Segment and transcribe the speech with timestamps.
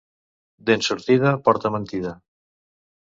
[0.69, 2.15] Dent sortida porta mentida.